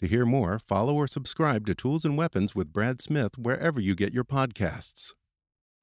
To 0.00 0.06
hear 0.06 0.26
more, 0.26 0.58
follow 0.58 0.94
or 0.94 1.06
subscribe 1.06 1.64
to 1.66 1.74
Tools 1.74 2.04
and 2.04 2.18
Weapons 2.18 2.54
with 2.54 2.70
Brad 2.70 3.00
Smith 3.00 3.38
wherever 3.38 3.80
you 3.80 3.94
get 3.94 4.12
your 4.12 4.24
podcasts. 4.24 5.14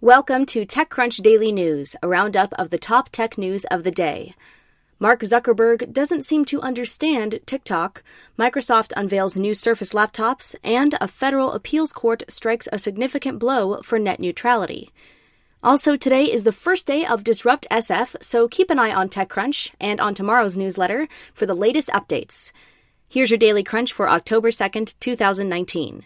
Welcome 0.01 0.45
to 0.47 0.67
TechCrunch 0.67 1.23
Daily 1.23 1.51
News, 1.51 1.95
a 2.03 2.07
roundup 2.07 2.53
of 2.53 2.69
the 2.69 2.77
top 2.77 3.09
tech 3.09 3.39
news 3.39 3.65
of 3.71 3.83
the 3.83 3.89
day. 3.89 4.35
Mark 4.99 5.21
Zuckerberg 5.21 5.91
doesn't 5.91 6.21
seem 6.21 6.45
to 6.45 6.61
understand 6.61 7.39
TikTok, 7.47 8.03
Microsoft 8.37 8.93
unveils 8.95 9.35
new 9.35 9.55
Surface 9.55 9.93
laptops, 9.93 10.53
and 10.63 10.93
a 11.01 11.07
federal 11.07 11.51
appeals 11.51 11.91
court 11.91 12.21
strikes 12.27 12.67
a 12.71 12.77
significant 12.77 13.39
blow 13.39 13.81
for 13.81 13.97
net 13.97 14.19
neutrality. 14.19 14.91
Also, 15.63 15.95
today 15.95 16.31
is 16.31 16.43
the 16.43 16.51
first 16.51 16.85
day 16.85 17.03
of 17.03 17.23
Disrupt 17.23 17.65
SF, 17.71 18.15
so 18.21 18.47
keep 18.47 18.69
an 18.69 18.77
eye 18.77 18.93
on 18.93 19.09
TechCrunch 19.09 19.71
and 19.79 19.99
on 19.99 20.13
tomorrow's 20.13 20.55
newsletter 20.55 21.07
for 21.33 21.47
the 21.47 21.55
latest 21.55 21.89
updates. 21.89 22.51
Here's 23.13 23.29
your 23.29 23.37
Daily 23.37 23.63
Crunch 23.63 23.93
for 23.93 24.09
October 24.09 24.49
2nd, 24.49 24.95
2019. 24.99 26.03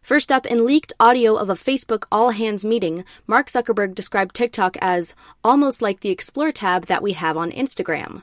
First 0.00 0.32
up, 0.32 0.46
in 0.46 0.64
leaked 0.64 0.94
audio 0.98 1.36
of 1.36 1.50
a 1.50 1.54
Facebook 1.54 2.04
all 2.10 2.30
hands 2.30 2.64
meeting, 2.64 3.04
Mark 3.26 3.48
Zuckerberg 3.48 3.94
described 3.94 4.34
TikTok 4.34 4.78
as 4.80 5.14
almost 5.44 5.82
like 5.82 6.00
the 6.00 6.08
Explore 6.08 6.50
tab 6.50 6.86
that 6.86 7.02
we 7.02 7.12
have 7.12 7.36
on 7.36 7.52
Instagram. 7.52 8.22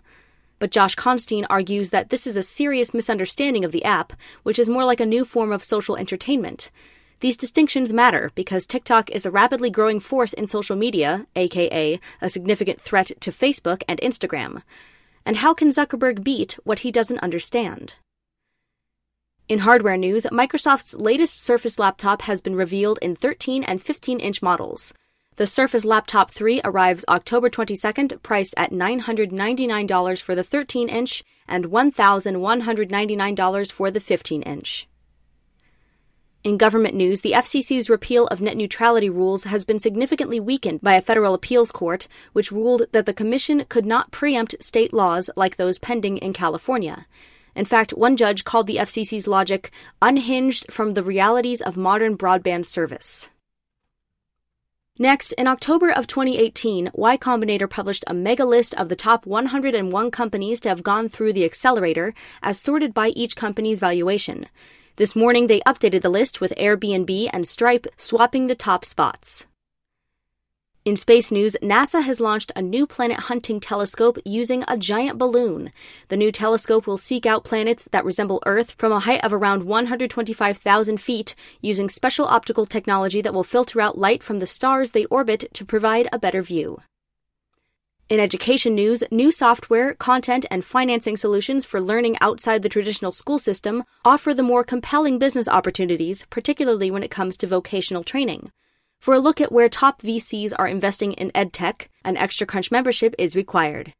But 0.58 0.72
Josh 0.72 0.95
Constine 0.95 1.45
argues 1.47 1.91
that 1.91 2.09
this 2.09 2.25
is 2.25 2.36
a 2.36 2.41
serious 2.41 2.91
misunderstanding 2.91 3.63
of 3.63 3.72
the 3.72 3.86
app, 3.86 4.13
which 4.41 4.58
is 4.58 4.67
more 4.67 4.83
like 4.83 5.00
a 5.00 5.06
new 5.06 5.23
form 5.23 5.52
of 5.52 5.63
social 5.63 5.95
entertainment. 5.95 6.72
These 7.19 7.38
distinctions 7.38 7.94
matter 7.94 8.31
because 8.33 8.66
TikTok 8.66 9.11
is 9.11 9.28
a 9.28 9.31
rapidly 9.31 9.69
growing 9.69 10.00
force 10.00 10.33
in 10.33 10.47
social 10.47 10.75
media, 10.75 11.28
aka 11.36 12.00
a 12.19 12.30
significant 12.30 12.81
threat 12.81 13.11
to 13.19 13.30
Facebook 13.30 13.83
and 13.88 14.02
Instagram. 14.02 14.63
And 15.26 15.38
how 15.38 15.54
can 15.54 15.72
Zuckerberg 15.72 16.24
beat 16.24 16.58
what 16.63 16.80
he 16.80 16.91
doesn't 16.91 17.19
understand? 17.19 17.96
In 19.47 19.59
hardware 19.59 19.97
news, 19.97 20.25
Microsoft's 20.31 20.96
latest 20.96 21.41
Surface 21.41 21.78
laptop 21.78 22.24
has 22.24 22.41
been 22.41 22.56
revealed 22.56 23.00
in 23.02 23.16
13 23.16 23.64
and 23.64 23.81
15 23.81 24.19
inch 24.19 24.41
models. 24.41 24.94
The 25.38 25.46
Surface 25.46 25.84
Laptop 25.84 26.31
3 26.31 26.62
arrives 26.64 27.03
October 27.09 27.50
22nd, 27.50 28.24
priced 28.24 28.53
at 28.56 28.72
$999 28.72 30.22
for 30.22 30.34
the 30.34 30.46
13 30.46 30.88
inch 30.88 31.25
and 31.47 31.66
$1,199 31.66 33.72
for 33.72 33.91
the 33.91 34.00
15 34.00 34.41
inch. 34.44 34.88
In 36.45 36.59
government 36.59 36.94
news, 36.94 37.22
the 37.22 37.31
FCC's 37.31 37.89
repeal 37.89 38.28
of 38.28 38.39
net 38.39 38.56
neutrality 38.56 39.09
rules 39.09 39.45
has 39.45 39.66
been 39.66 39.79
significantly 39.79 40.39
weakened 40.39 40.79
by 40.79 40.94
a 40.94 41.01
federal 41.01 41.33
appeals 41.33 41.72
court, 41.72 42.07
which 42.33 42.51
ruled 42.51 42.83
that 42.91 43.07
the 43.07 43.16
commission 43.16 43.66
could 43.67 43.83
not 43.83 44.11
preempt 44.11 44.53
state 44.59 44.94
laws 44.94 45.31
like 45.35 45.55
those 45.55 45.79
pending 45.79 46.19
in 46.19 46.34
California. 46.34 47.07
In 47.55 47.66
fact, 47.66 47.94
one 47.94 48.16
judge 48.16 48.44
called 48.44 48.67
the 48.67 48.75
FCC's 48.75 49.25
logic 49.25 49.72
unhinged 50.03 50.72
from 50.72 50.94
the 50.94 51.01
realities 51.01 51.61
of 51.61 51.78
modern 51.78 52.16
broadband 52.16 52.67
service. 52.67 53.31
Next, 55.00 55.31
in 55.31 55.47
October 55.47 55.89
of 55.89 56.05
2018, 56.05 56.91
Y 56.94 57.17
Combinator 57.17 57.67
published 57.67 58.03
a 58.05 58.13
mega 58.13 58.45
list 58.45 58.75
of 58.75 58.89
the 58.89 58.95
top 58.95 59.25
101 59.25 60.11
companies 60.11 60.59
to 60.59 60.69
have 60.69 60.84
gone 60.84 61.09
through 61.09 61.34
the 61.34 61.44
accelerator 61.44 62.13
as 62.44 62.61
sorted 62.61 62.94
by 62.94 63.07
each 63.07 63.35
company's 63.35 63.79
valuation. 63.79 64.45
This 64.97 65.13
morning, 65.13 65.47
they 65.47 65.59
updated 65.61 66.03
the 66.03 66.09
list 66.09 66.39
with 66.39 66.53
Airbnb 66.57 67.29
and 67.33 67.45
Stripe 67.45 67.85
swapping 67.97 68.47
the 68.47 68.56
top 68.56 68.85
spots. 68.85 69.45
In 70.85 70.95
space 70.95 71.31
news, 71.31 71.57
NASA 71.61 72.01
has 72.01 72.22
launched 72.22 72.53
a 72.56 72.61
new 72.61 72.88
planet 72.88 73.22
hunting 73.22 73.59
telescope 73.59 74.17
using 74.23 74.63
a 74.69 74.78
giant 74.78 75.17
balloon. 75.17 75.73
The 76.07 76.16
new 76.16 76.31
telescope 76.31 76.88
will 76.88 76.95
seek 76.95 77.25
out 77.25 77.44
planets 77.44 77.89
that 77.91 78.05
resemble 78.05 78.41
Earth 78.45 78.72
from 78.78 78.94
a 78.94 79.01
height 79.01 79.22
of 79.25 79.34
around 79.34 79.63
125,000 79.63 81.01
feet 81.01 81.35
using 81.59 81.89
special 81.89 82.28
optical 82.28 82.66
technology 82.66 83.22
that 83.22 83.34
will 83.34 83.44
filter 83.44 83.81
out 83.81 83.97
light 83.97 84.23
from 84.23 84.39
the 84.39 84.47
stars 84.47 84.91
they 84.91 85.03
orbit 85.05 85.53
to 85.55 85.66
provide 85.66 86.07
a 86.13 86.19
better 86.19 86.41
view. 86.41 86.79
In 88.07 88.19
education 88.19 88.75
news, 88.75 89.03
new 89.09 89.31
software, 89.31 89.95
content, 89.95 90.45
and 90.51 90.63
financing 90.63 91.17
solutions 91.17 91.66
for 91.66 91.81
learning 91.81 92.17
outside 92.21 92.61
the 92.61 92.69
traditional 92.69 93.11
school 93.11 93.39
system 93.39 93.83
offer 94.03 94.31
the 94.31 94.43
more 94.43 94.63
compelling 94.63 95.17
business 95.17 95.47
opportunities, 95.47 96.23
particularly 96.29 96.91
when 96.91 97.01
it 97.01 97.09
comes 97.09 97.35
to 97.38 97.47
vocational 97.47 98.03
training. 98.03 98.51
For 98.99 99.16
a 99.16 99.19
look 99.19 99.41
at 99.41 99.51
where 99.51 99.69
top 99.69 100.03
VCs 100.03 100.53
are 100.59 100.67
investing 100.67 101.13
in 101.13 101.31
edtech, 101.31 101.88
an 102.03 102.16
Extra 102.16 102.45
Crunch 102.45 102.69
membership 102.69 103.16
is 103.17 103.35
required. 103.35 103.95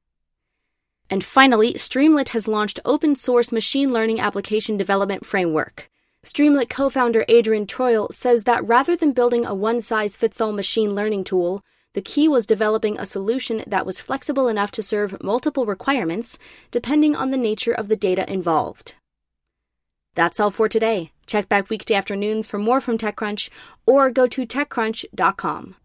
And 1.10 1.24
finally, 1.24 1.74
Streamlit 1.74 2.30
has 2.30 2.48
launched 2.48 2.80
open 2.86 3.16
source 3.16 3.52
machine 3.52 3.92
learning 3.92 4.20
application 4.20 4.78
development 4.78 5.26
framework. 5.26 5.90
Streamlit 6.24 6.70
co 6.70 6.92
founder 6.92 7.26
Adrien 7.28 7.66
Treuille 7.66 8.14
says 8.14 8.44
that 8.44 8.68
rather 8.68 8.96
than 8.96 9.14
building 9.14 9.48
a 9.48 9.56
one 9.56 9.82
size 9.82 10.16
fits 10.16 10.40
all 10.40 10.52
machine 10.52 10.94
learning 10.94 11.24
tool, 11.24 11.64
the 11.96 12.02
key 12.02 12.28
was 12.28 12.46
developing 12.46 13.00
a 13.00 13.06
solution 13.06 13.64
that 13.66 13.86
was 13.86 14.02
flexible 14.02 14.50
enough 14.50 14.70
to 14.70 14.84
serve 14.84 15.24
multiple 15.24 15.66
requirements 15.66 16.38
depending 16.70 17.16
on 17.16 17.32
the 17.32 17.38
nature 17.38 17.72
of 17.72 17.88
the 17.88 17.96
data 17.96 18.30
involved. 18.32 18.96
That's 20.14 20.38
all 20.42 20.52
for 20.52 20.68
today. 20.68 21.12
Check 21.26 21.48
back 21.48 21.70
weekday 21.70 21.96
afternoons 21.96 22.48
for 22.48 22.58
more 22.58 22.82
from 22.82 22.98
TechCrunch 22.98 23.50
or 23.86 24.12
go 24.12 24.28
to 24.28 24.46
TechCrunch.com. 24.46 25.76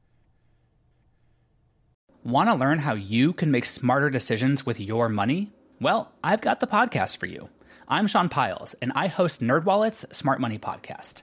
Want 2.24 2.50
to 2.50 2.54
learn 2.56 2.80
how 2.80 2.94
you 2.94 3.32
can 3.32 3.52
make 3.52 3.64
smarter 3.64 4.10
decisions 4.10 4.66
with 4.66 4.80
your 4.80 5.08
money? 5.08 5.52
Well, 5.80 6.10
I've 6.24 6.40
got 6.40 6.58
the 6.58 6.66
podcast 6.66 7.18
for 7.18 7.26
you. 7.26 7.48
I'm 7.86 8.08
Sean 8.08 8.28
Pyles, 8.28 8.74
and 8.82 8.90
I 8.96 9.06
host 9.06 9.40
NerdWallet's 9.40 10.04
Smart 10.16 10.40
Money 10.40 10.58
Podcast. 10.58 11.22